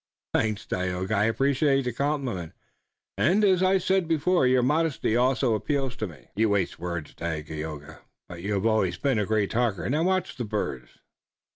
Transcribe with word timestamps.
"Thanks, 0.33 0.65
Tayoga, 0.65 1.13
I 1.13 1.25
appreciate 1.25 1.83
the 1.83 1.93
compliment, 1.93 2.53
and, 3.19 3.43
as 3.45 3.61
I 3.61 3.77
said 3.77 4.07
before, 4.07 4.47
your 4.47 4.63
modesty 4.63 5.15
also 5.15 5.53
appeals 5.53 5.95
to 5.97 6.07
me." 6.07 6.29
"You 6.35 6.49
waste 6.49 6.79
words, 6.79 7.13
Dagaeoga, 7.13 7.99
but 8.27 8.41
you 8.41 8.53
have 8.53 8.65
always 8.65 8.97
been 8.97 9.19
a 9.19 9.27
great 9.27 9.51
talker. 9.51 9.87
Now, 9.91 10.01
watch 10.01 10.37
the 10.37 10.43
birds." 10.43 10.89